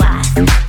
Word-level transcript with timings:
wise. 0.00 0.63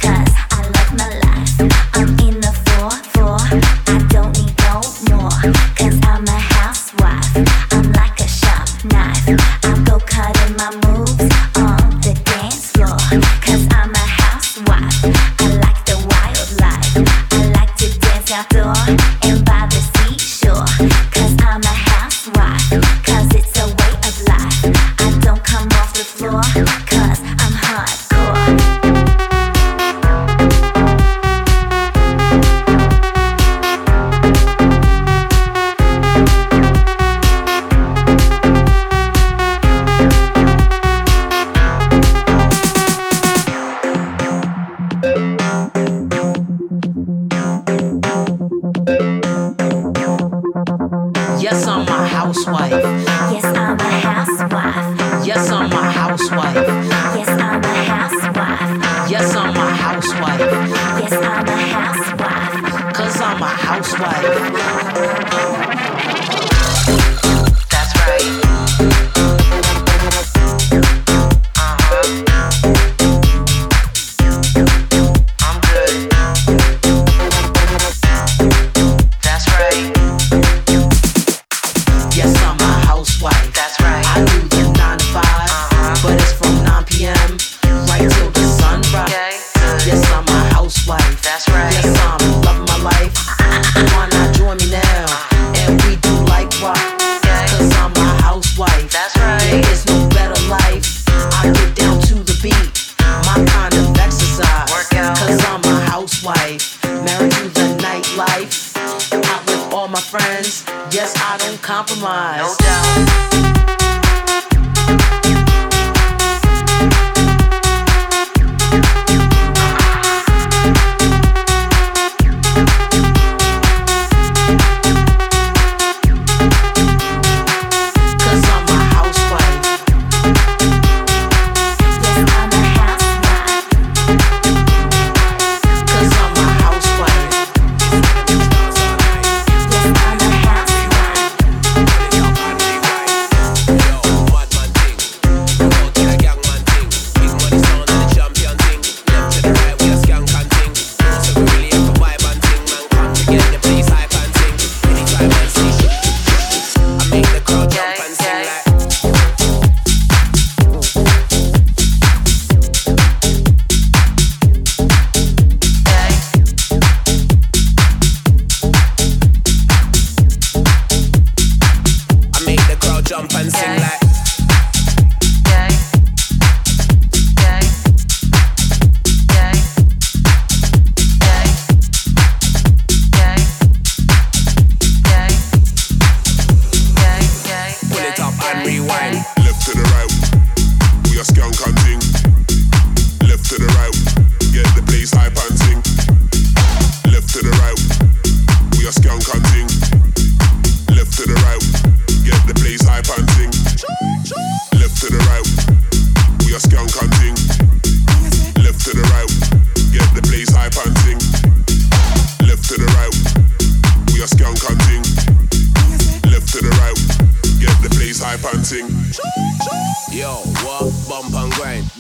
compromise. 111.66 112.38
No 112.38 112.56
doubt. 112.60 113.55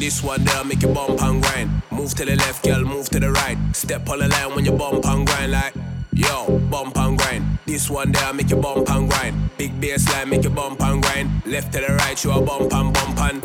This 0.05 0.21
one 0.21 0.43
there 0.43 0.63
make 0.63 0.83
you 0.83 0.89
bump 0.89 1.19
and 1.19 1.41
grind. 1.41 1.81
Move 1.91 2.13
to 2.13 2.25
the 2.25 2.35
left, 2.35 2.63
girl, 2.63 2.81
move 2.81 3.09
to 3.09 3.19
the 3.19 3.31
right. 3.31 3.57
Step 3.73 4.07
on 4.07 4.19
the 4.19 4.27
line 4.27 4.53
when 4.53 4.63
you 4.63 4.71
bump 4.71 5.03
and 5.03 5.25
grind 5.25 5.51
like. 5.51 5.73
Yo, 6.13 6.59
bump 6.69 6.95
and 6.95 7.17
grind. 7.17 7.57
This 7.65 7.89
one 7.89 8.11
there 8.11 8.31
make 8.31 8.51
you 8.51 8.55
bump 8.57 8.87
and 8.87 9.09
grind. 9.09 9.35
Big 9.57 9.81
bass 9.81 10.07
line 10.13 10.29
make 10.29 10.43
you 10.43 10.51
bump 10.51 10.79
and 10.83 11.01
grind. 11.01 11.43
Left 11.47 11.73
to 11.73 11.79
the 11.79 11.95
right, 11.95 12.23
you 12.23 12.29
a 12.29 12.39
bump 12.39 12.71
and 12.71 12.93
bump 12.93 13.19
and. 13.19 13.43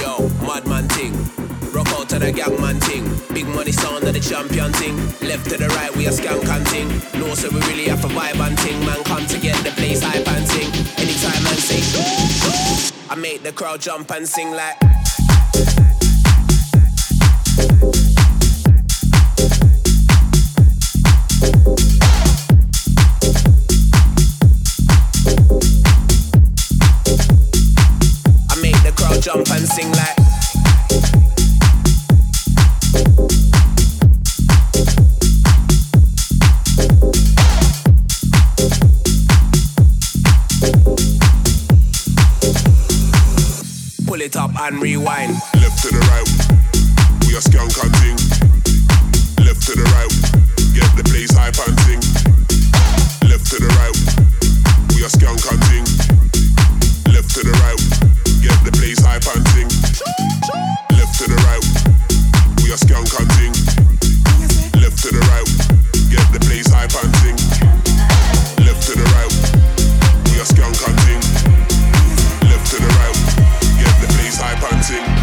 Yo, 0.00 0.30
madman 0.48 0.88
ting. 0.88 1.12
Rock 1.74 1.88
out 1.88 2.08
to 2.08 2.18
the 2.18 2.32
gangman 2.32 2.80
ting. 2.80 3.04
Big 3.34 3.46
money 3.46 3.70
sound 3.70 4.02
of 4.02 4.14
the 4.14 4.20
champion 4.20 4.72
ting. 4.72 4.96
Left 5.20 5.44
to 5.50 5.58
the 5.58 5.68
right, 5.76 5.94
we 5.94 6.06
a 6.06 6.10
scam 6.10 6.42
hunting 6.42 6.88
ting. 6.88 7.20
No, 7.20 7.34
so 7.34 7.50
we 7.50 7.60
really 7.68 7.84
have 7.88 8.02
a 8.02 8.08
vibe 8.08 8.40
and 8.40 8.56
ting. 8.56 8.80
Man, 8.80 9.04
come 9.04 9.26
to 9.26 9.38
get 9.38 9.62
the 9.62 9.72
place 9.72 10.02
I 10.02 10.24
panting. 10.24 10.72
Anytime 10.96 11.44
man 11.44 11.58
say, 11.60 11.84
go, 11.92 12.88
go. 12.92 12.97
I 13.10 13.14
make 13.14 13.42
the 13.42 13.52
crowd 13.52 13.80
jump 13.80 14.10
and 14.10 14.28
sing 14.28 14.50
like. 14.50 14.76
I 28.50 28.60
make 28.60 28.76
the 28.82 28.92
crowd 28.94 29.22
jump 29.22 29.50
and 29.52 29.66
sing 29.66 29.90
like 29.92 30.17
rewind. 44.80 45.34
Left 45.54 45.78
to 45.82 45.88
the 45.94 46.02
right, 46.10 46.26
we 47.26 47.36
are 47.36 47.40
skunk 47.40 47.70
hunting. 47.78 48.18
Left 49.46 49.62
to 49.70 49.72
the 49.78 49.86
right, 49.94 50.10
get 50.74 50.90
the 50.98 51.06
place 51.06 51.30
and 51.62 51.78
sing. 51.86 52.02
Left 53.30 53.46
to 53.54 53.62
the 53.62 53.70
right, 53.78 53.94
we 54.94 55.06
are 55.06 55.14
skunk 55.14 55.38
hunting. 55.46 55.86
Left 57.06 57.30
to 57.38 57.46
the 57.46 57.54
right, 57.62 57.78
get 58.42 58.58
the 58.66 58.74
place 58.74 58.98
and 59.30 59.46
sing. 59.54 59.70
Left 60.98 61.14
to 61.22 61.30
the 61.30 61.38
right, 61.46 61.66
we 62.58 62.72
are 62.74 62.82
skunk 62.82 63.06
hunting. 63.14 63.54
Left 64.82 64.98
to 65.06 65.14
the 65.14 65.22
right, 65.30 65.50
get 66.10 66.26
the 66.34 66.40
place 66.42 66.66
hype 66.66 66.90
and 66.98 67.67
place 74.88 75.17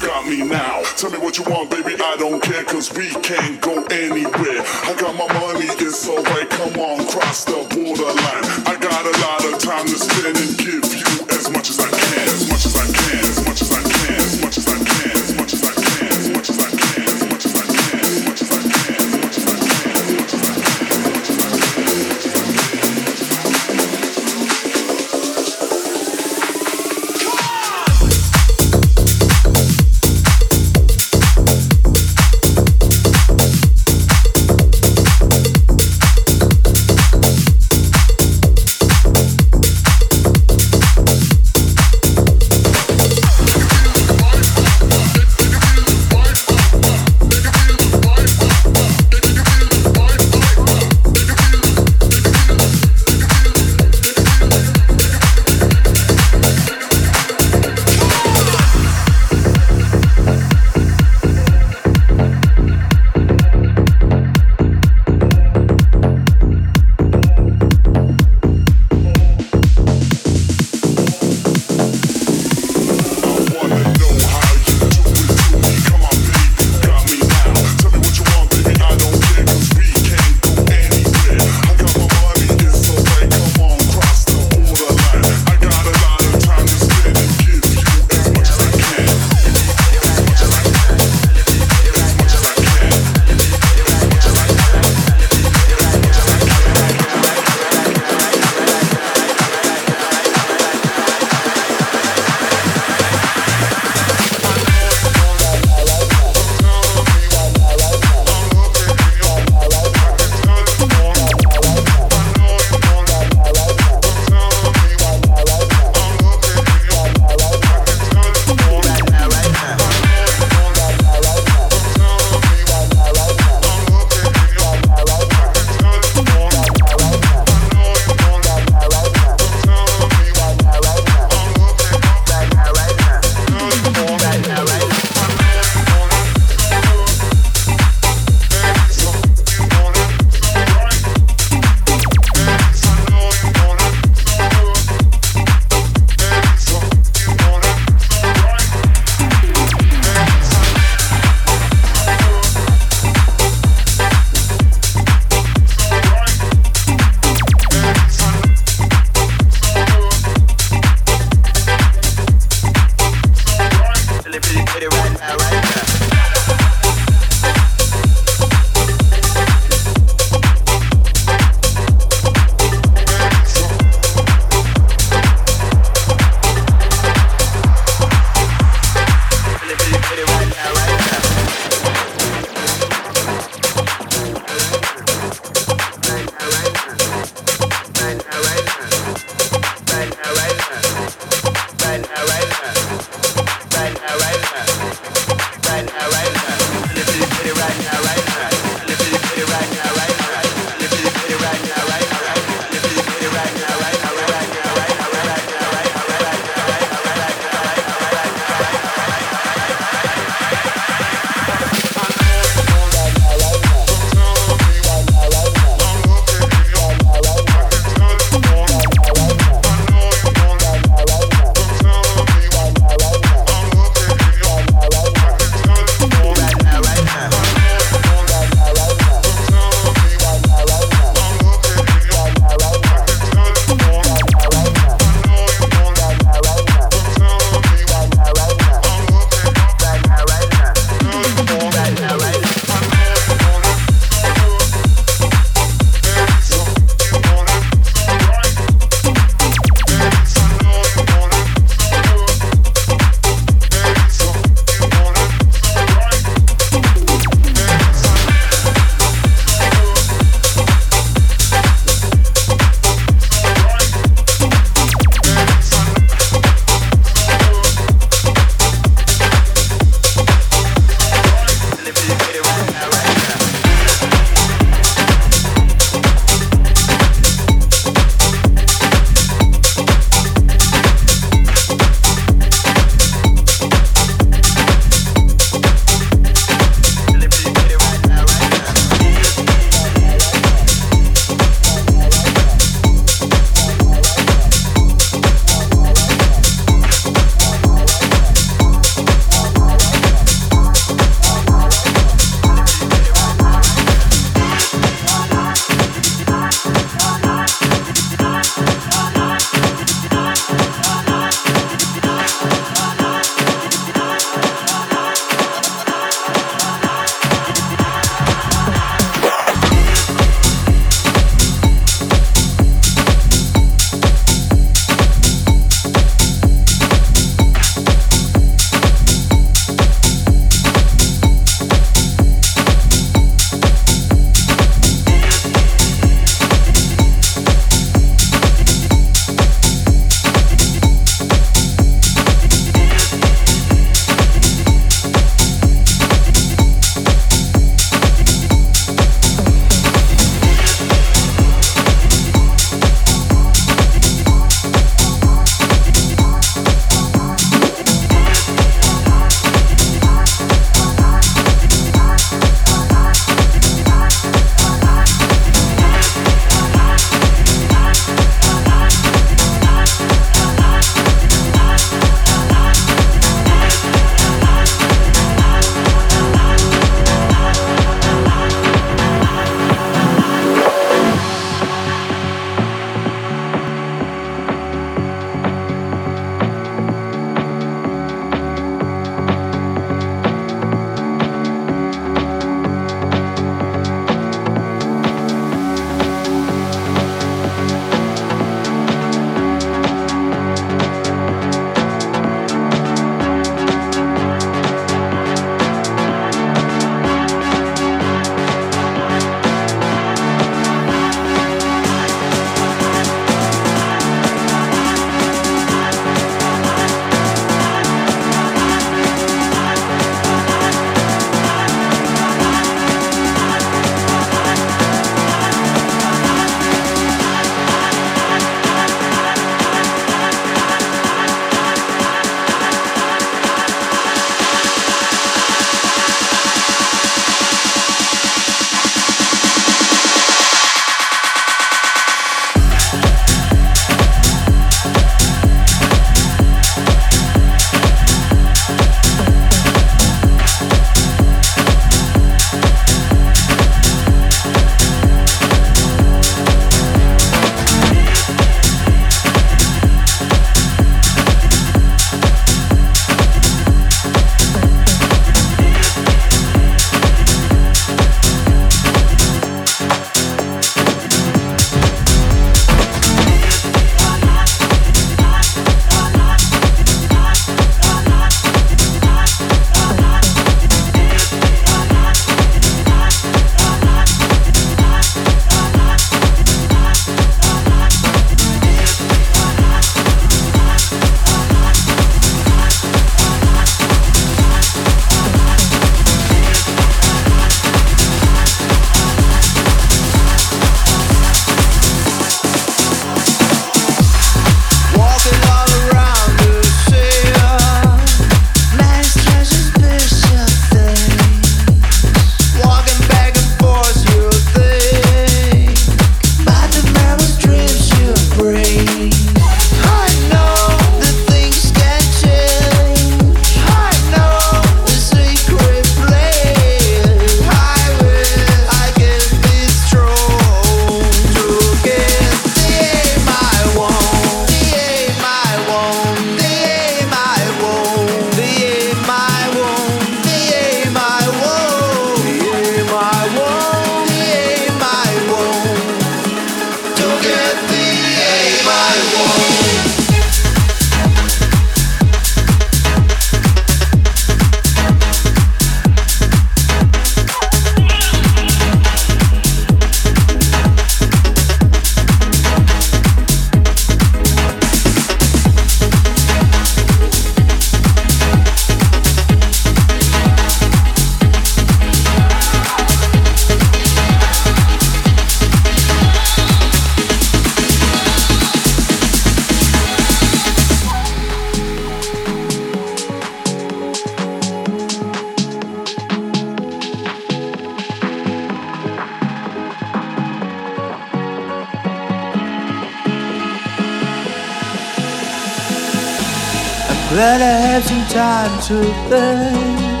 time 598.10 598.60
to 598.62 598.82
think. 599.08 600.00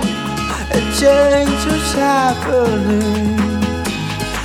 A 0.72 0.80
change 0.98 1.62
is 1.66 1.92
happening. 1.94 3.38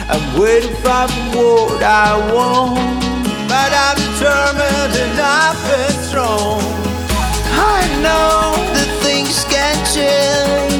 I'm 0.07 0.39
waiting 0.39 0.75
for 0.83 1.07
what 1.33 1.81
I 1.81 2.13
want, 2.31 3.01
but 3.49 3.71
I'm 3.85 3.97
determined 3.97 4.93
and 5.03 5.19
I've 5.19 5.57
been 5.69 6.03
strong. 6.03 6.61
I 7.57 7.81
know 8.05 8.53
that 8.75 8.89
things 9.01 9.43
can 9.45 9.75
change. 9.95 10.74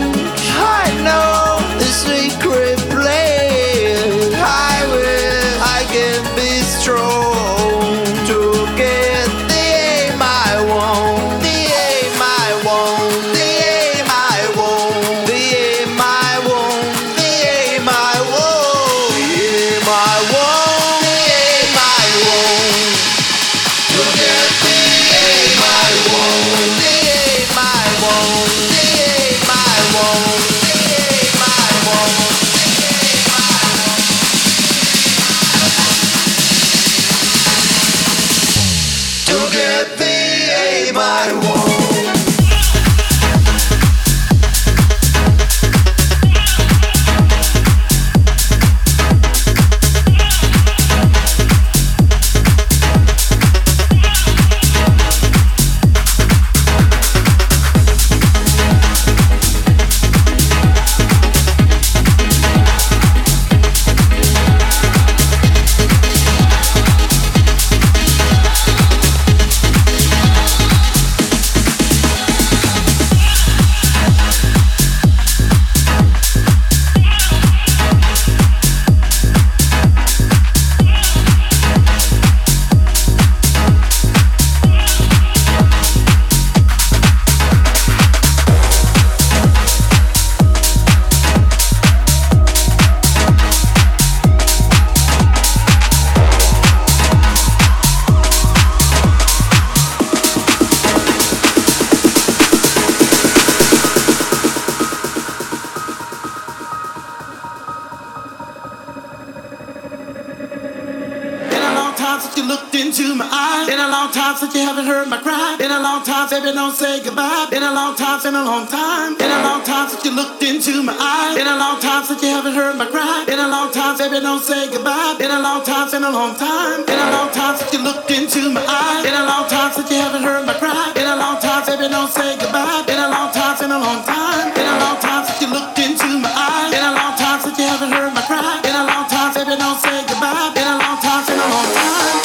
Been 118.25 118.33
a 118.33 118.43
long 118.43 118.65
time. 118.65 119.13
Been 119.21 119.29
a 119.29 119.41
long 119.45 119.61
time 119.61 119.87
since 119.87 120.01
you 120.01 120.09
looked 120.09 120.41
into 120.41 120.81
my 120.81 120.97
eyes. 120.97 121.37
Been 121.37 121.45
a 121.45 121.57
long 121.61 121.77
time 121.77 122.01
since 122.01 122.23
you 122.25 122.33
haven't 122.33 122.57
heard 122.57 122.73
my 122.73 122.89
cry. 122.89 123.21
Been 123.29 123.37
a 123.37 123.47
long 123.47 123.69
time, 123.69 123.93
baby, 124.01 124.17
don't 124.17 124.41
say 124.41 124.65
goodbye. 124.65 125.13
Been 125.21 125.29
a 125.29 125.37
long 125.37 125.61
time, 125.61 125.91
been 125.93 126.01
a 126.01 126.09
long 126.09 126.33
time. 126.33 126.81
Been 126.89 126.97
a 126.97 127.11
long 127.13 127.29
time 127.29 127.53
since 127.53 127.69
you 127.69 127.85
looked 127.85 128.09
into 128.09 128.49
my 128.49 128.65
eyes. 128.65 129.05
Been 129.05 129.13
a 129.13 129.29
long 129.29 129.45
time 129.45 129.69
since 129.77 129.91
you 129.93 130.01
haven't 130.01 130.23
heard 130.25 130.41
my 130.41 130.57
cry. 130.57 130.89
Been 130.97 131.05
a 131.05 131.15
long 131.15 131.37
time, 131.37 131.69
baby, 131.69 131.85
don't 131.85 132.09
say 132.09 132.33
goodbye. 132.41 132.81
Been 132.89 132.97
a 132.97 133.13
long 133.13 133.29
time, 133.29 133.61
been 133.61 133.69
a 133.69 133.77
long 133.77 134.01
time. 134.01 134.49
Been 134.57 134.73
a 134.73 134.77
long 134.81 134.97
time 134.97 135.21
since 135.29 135.39
you 135.45 135.49
looked 135.53 135.77
into 135.77 136.09
my 136.17 136.33
eyes. 136.33 136.73
Been 136.73 136.81
a 136.81 136.97
long 136.97 137.13
time 137.13 137.39
since 137.45 137.53
you 137.61 137.67
haven't 137.69 137.93
heard 137.93 138.09
my 138.09 138.25
cry. 138.25 138.41
Been 138.65 138.73
a 138.73 138.89
long 138.89 139.05
time, 139.05 139.37
baby, 139.37 139.53
don't 139.53 139.77
say 139.77 140.01
goodbye. 140.09 140.49
Been 140.57 140.65
a 140.65 140.81
long 140.81 140.97
time, 140.97 141.21
been 141.29 141.37
a 141.37 141.45
long 141.45 141.69
time. 141.77 142.24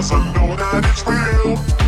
Cause 0.00 0.12
I 0.12 0.32
know 0.32 0.56
that 0.56 0.82
it's 0.86 1.06
real. 1.06 1.79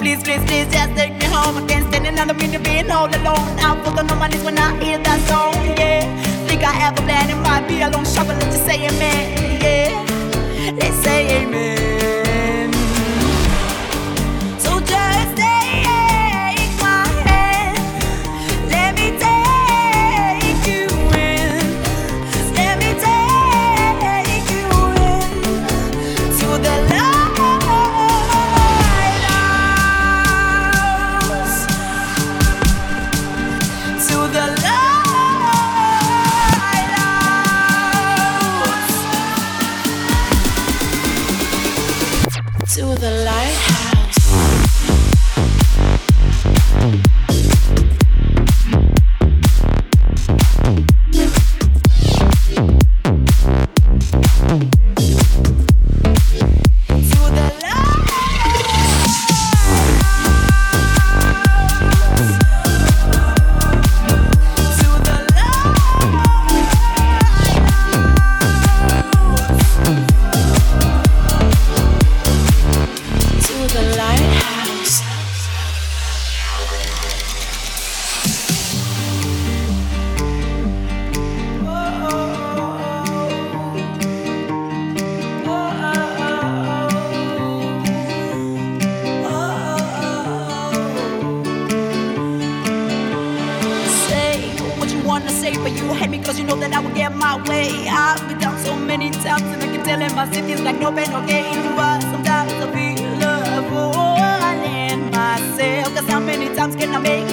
Please, 0.00 0.22
please, 0.22 0.42
please, 0.46 0.66
just 0.72 0.96
take 0.96 1.12
me 1.12 1.26
home. 1.26 1.58
I 1.58 1.66
can't 1.68 1.86
stand 1.88 2.06
another 2.06 2.32
minute 2.32 2.64
being 2.64 2.90
all 2.90 3.06
alone. 3.06 3.58
I'm 3.60 3.82
put 3.84 3.98
on 4.10 4.18
my 4.18 4.28
knees 4.28 4.42
when 4.42 4.56
I 4.56 4.82
hear 4.82 4.96
that 4.96 5.20
song, 5.28 5.52
yeah. 5.76 6.00
Think 6.46 6.62
I 6.64 6.72
have 6.72 6.98
a 6.98 7.02
plan, 7.02 7.28
it 7.28 7.36
might 7.36 7.68
be 7.68 7.82
a 7.82 7.90
long 7.90 8.06
shot, 8.06 8.26
but 8.26 8.36
let's 8.38 8.56
just 8.56 8.64
say 8.64 8.88
amen, 8.88 9.60
yeah. 9.60 10.72
Let's 10.80 10.96
say 11.04 11.42
amen. 11.42 12.19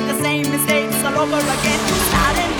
the 0.07 0.21
same 0.21 0.49
mistakes 0.49 1.03
all 1.03 1.17
over 1.17 1.37
again. 1.37 1.79
Starting 2.09 2.56